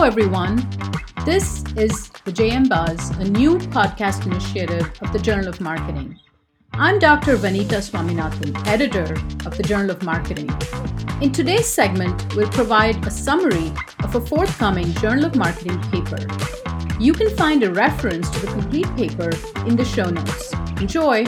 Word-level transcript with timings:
Hello, 0.00 0.08
everyone. 0.08 0.56
This 1.26 1.62
is 1.76 2.08
the 2.24 2.32
JM 2.32 2.70
Buzz, 2.70 3.10
a 3.18 3.24
new 3.24 3.58
podcast 3.58 4.24
initiative 4.24 4.90
of 5.02 5.12
the 5.12 5.18
Journal 5.18 5.46
of 5.46 5.60
Marketing. 5.60 6.18
I'm 6.72 6.98
Dr. 6.98 7.36
Vanitha 7.36 7.82
Swaminathan, 7.82 8.66
editor 8.66 9.12
of 9.46 9.58
the 9.58 9.62
Journal 9.62 9.90
of 9.90 10.02
Marketing. 10.02 10.48
In 11.20 11.32
today's 11.32 11.66
segment, 11.66 12.34
we'll 12.34 12.48
provide 12.48 13.06
a 13.06 13.10
summary 13.10 13.74
of 14.02 14.14
a 14.14 14.22
forthcoming 14.22 14.90
Journal 14.94 15.26
of 15.26 15.36
Marketing 15.36 15.78
paper. 15.90 16.26
You 16.98 17.12
can 17.12 17.36
find 17.36 17.62
a 17.62 17.70
reference 17.70 18.30
to 18.30 18.38
the 18.40 18.52
complete 18.52 18.88
paper 18.96 19.28
in 19.66 19.76
the 19.76 19.84
show 19.84 20.08
notes. 20.08 20.54
Enjoy! 20.80 21.24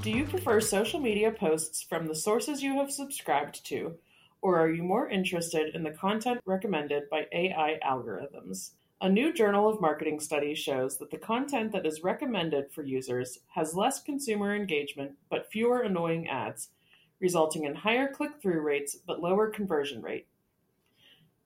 Do 0.00 0.12
you 0.12 0.24
prefer 0.26 0.60
social 0.60 1.00
media 1.00 1.32
posts 1.32 1.82
from 1.82 2.06
the 2.06 2.14
sources 2.14 2.62
you 2.62 2.74
have 2.74 2.92
subscribed 2.92 3.66
to? 3.66 3.96
Or 4.46 4.60
are 4.60 4.70
you 4.70 4.84
more 4.84 5.08
interested 5.08 5.74
in 5.74 5.82
the 5.82 5.90
content 5.90 6.40
recommended 6.46 7.10
by 7.10 7.26
AI 7.32 7.80
algorithms? 7.84 8.74
A 9.00 9.08
new 9.08 9.32
Journal 9.32 9.68
of 9.68 9.80
Marketing 9.80 10.20
study 10.20 10.54
shows 10.54 10.98
that 10.98 11.10
the 11.10 11.18
content 11.18 11.72
that 11.72 11.84
is 11.84 12.04
recommended 12.04 12.70
for 12.70 12.84
users 12.84 13.40
has 13.56 13.74
less 13.74 14.00
consumer 14.00 14.54
engagement 14.54 15.16
but 15.28 15.50
fewer 15.50 15.80
annoying 15.80 16.28
ads, 16.28 16.68
resulting 17.18 17.64
in 17.64 17.74
higher 17.74 18.06
click 18.06 18.40
through 18.40 18.60
rates 18.60 18.94
but 19.04 19.20
lower 19.20 19.50
conversion 19.50 20.00
rate. 20.00 20.28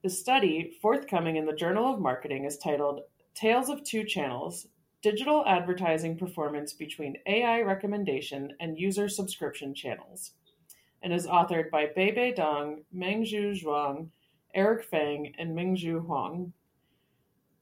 The 0.03 0.09
study, 0.11 0.77
forthcoming 0.79 1.37
in 1.37 1.47
the 1.47 1.53
Journal 1.53 1.91
of 1.91 1.99
Marketing, 1.99 2.45
is 2.45 2.59
titled 2.59 3.01
Tales 3.33 3.69
of 3.69 3.83
Two 3.83 4.03
Channels 4.03 4.67
Digital 5.01 5.43
Advertising 5.47 6.19
Performance 6.19 6.71
Between 6.71 7.17
AI 7.25 7.61
Recommendation 7.61 8.53
and 8.59 8.77
User 8.77 9.09
Subscription 9.09 9.73
Channels 9.73 10.33
and 11.01 11.13
is 11.13 11.27
authored 11.27 11.69
by 11.69 11.87
Beibei 11.87 12.35
Dong, 12.35 12.83
Mengzhou 12.95 13.61
Zhuang, 13.61 14.09
Eric 14.53 14.83
Fang, 14.83 15.33
and 15.37 15.55
Minxue 15.55 16.05
Huang. 16.05 16.53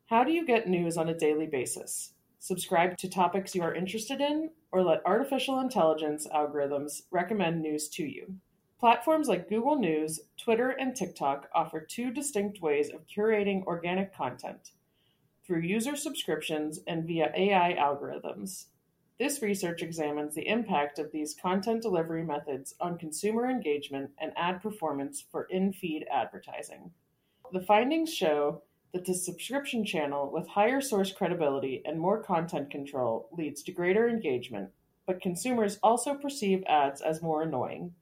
How 0.08 0.24
do 0.24 0.32
you 0.32 0.46
get 0.46 0.68
news 0.68 0.98
on 0.98 1.10
a 1.10 1.18
daily 1.18 1.46
basis? 1.46 2.14
Subscribe 2.40 2.98
to 2.98 3.10
topics 3.10 3.54
you 3.54 3.62
are 3.62 3.76
interested 3.76 4.22
in, 4.22 4.50
or 4.72 4.84
let 4.84 5.06
artificial 5.06 5.60
intelligence 5.60 6.28
algorithms 6.34 7.04
recommend 7.12 7.62
news 7.62 7.90
to 7.90 8.04
you. 8.04 8.36
Platforms 8.80 9.28
like 9.28 9.50
Google 9.50 9.78
News, 9.78 10.22
Twitter, 10.38 10.70
and 10.70 10.96
TikTok 10.96 11.50
offer 11.54 11.82
two 11.82 12.12
distinct 12.12 12.62
ways 12.62 12.90
of 12.90 13.06
curating 13.08 13.64
organic 13.66 14.16
content 14.16 14.72
through 15.46 15.62
user 15.62 15.96
subscriptions 15.96 16.80
and 16.88 17.06
via 17.06 17.32
AI 17.36 17.76
algorithms. 17.78 18.66
This 19.20 19.42
research 19.42 19.82
examines 19.82 20.34
the 20.34 20.48
impact 20.48 20.98
of 20.98 21.12
these 21.12 21.36
content 21.36 21.82
delivery 21.82 22.24
methods 22.24 22.74
on 22.80 22.98
consumer 22.98 23.50
engagement 23.50 24.12
and 24.18 24.32
ad 24.38 24.62
performance 24.62 25.22
for 25.30 25.44
in 25.50 25.74
feed 25.74 26.06
advertising. 26.10 26.92
The 27.52 27.60
findings 27.60 28.14
show 28.14 28.62
that 28.94 29.04
the 29.04 29.14
subscription 29.14 29.84
channel 29.84 30.32
with 30.32 30.48
higher 30.48 30.80
source 30.80 31.12
credibility 31.12 31.82
and 31.84 32.00
more 32.00 32.24
content 32.24 32.72
control 32.72 33.28
leads 33.38 33.62
to 33.64 33.74
greater 33.74 34.08
engagement, 34.08 34.70
but 35.06 35.22
consumers 35.22 35.80
also 35.84 36.14
perceive 36.14 36.64
ads 36.66 37.02
as 37.02 37.22
more 37.22 37.42
annoying. 37.42 37.94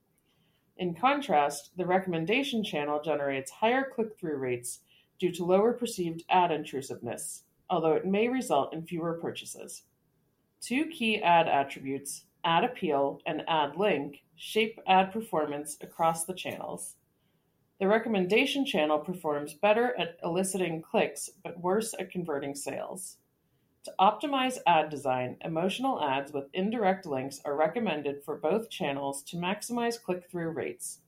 In 0.78 0.94
contrast, 0.94 1.72
the 1.78 1.88
recommendation 1.88 2.64
channel 2.64 3.02
generates 3.04 3.50
higher 3.50 3.90
click 3.92 4.20
through 4.20 4.38
rates 4.38 4.82
due 5.18 5.32
to 5.32 5.46
lower 5.46 5.74
perceived 5.74 6.24
ad 6.30 6.52
intrusiveness, 6.52 7.42
although 7.72 7.94
it 7.94 8.06
may 8.06 8.28
result 8.28 8.72
in 8.72 8.86
fewer 8.86 9.14
purchases. 9.16 9.82
Two 10.68 10.88
key 10.88 11.22
ad 11.24 11.48
attributes, 11.48 12.26
ad 12.44 12.66
appeal 12.66 13.22
and 13.26 13.42
ad 13.48 13.78
link, 13.78 14.24
shape 14.36 14.82
ad 14.86 15.14
performance 15.14 15.78
across 15.80 16.26
the 16.26 16.34
channels. 16.34 16.98
The 17.80 17.88
recommendation 17.88 18.66
channel 18.66 19.00
performs 19.00 19.54
better 19.54 19.98
at 19.98 20.18
eliciting 20.22 20.82
clicks 20.82 21.30
but 21.42 21.62
worse 21.62 21.96
at 21.98 22.12
converting 22.12 22.54
sales. 22.54 23.16
To 23.86 23.94
optimize 23.98 24.58
ad 24.68 24.90
design, 24.90 25.38
emotional 25.40 26.04
ads 26.04 26.34
with 26.34 26.50
indirect 26.52 27.06
links 27.06 27.40
are 27.46 27.56
recommended 27.56 28.26
for 28.26 28.36
both 28.36 28.70
channels 28.70 29.24
to 29.24 29.38
maximize 29.38 30.04
click 30.04 30.30
through 30.30 30.50
rates, 30.50 31.00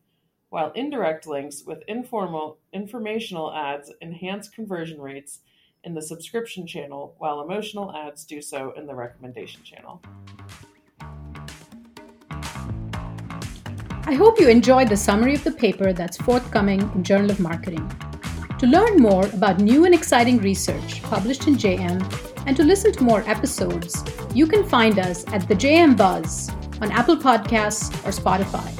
while 0.47 0.71
indirect 0.71 1.27
links 1.27 1.65
with 1.65 1.83
informal 1.85 2.59
informational 2.71 3.53
ads 3.53 3.91
enhance 4.01 4.47
conversion 4.47 5.01
rates 5.01 5.41
in 5.83 5.93
the 5.93 6.01
subscription 6.01 6.67
channel, 6.67 7.15
while 7.17 7.41
emotional 7.41 7.95
ads 7.95 8.25
do 8.25 8.41
so 8.41 8.73
in 8.77 8.85
the 8.85 8.95
recommendation 8.95 9.61
channel. 9.63 10.01
I 14.09 14.13
hope 14.13 14.39
you 14.39 14.49
enjoyed 14.49 14.89
the 14.89 14.97
summary 14.97 15.35
of 15.35 15.43
the 15.43 15.51
paper 15.51 15.93
that's 15.93 16.17
forthcoming 16.17 16.81
in 16.95 17.03
Journal 17.03 17.31
of 17.31 17.39
Marketing. 17.39 17.87
To 18.57 18.67
learn 18.67 18.97
more 18.97 19.27
about 19.27 19.59
new 19.59 19.85
and 19.85 19.93
exciting 19.93 20.39
research 20.39 21.01
published 21.03 21.47
in 21.47 21.55
JM 21.55 22.01
and 22.45 22.57
to 22.57 22.63
listen 22.63 22.91
to 22.93 23.03
more 23.03 23.23
episodes, 23.27 24.03
you 24.33 24.47
can 24.47 24.67
find 24.67 24.99
us 24.99 25.25
at 25.27 25.47
the 25.47 25.55
JM 25.55 25.95
Buzz 25.95 26.49
on 26.81 26.91
Apple 26.91 27.17
Podcasts 27.17 27.93
or 28.05 28.11
Spotify. 28.11 28.73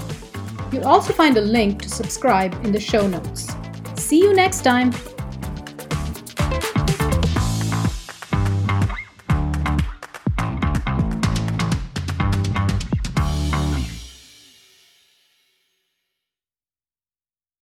You'll 0.73 0.87
also 0.87 1.13
find 1.13 1.37
a 1.37 1.41
link 1.41 1.81
to 1.83 1.89
subscribe 1.89 2.53
in 2.65 2.71
the 2.71 2.79
show 2.79 3.07
notes. 3.07 3.53
See 3.95 4.19
you 4.19 4.33
next 4.33 4.61
time. 4.61 4.91